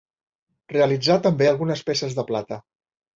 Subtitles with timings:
[0.73, 2.59] Realitzà també algunes peces de plata.